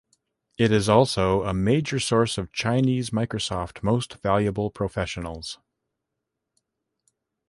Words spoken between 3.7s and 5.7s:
Most Valuable Professionals.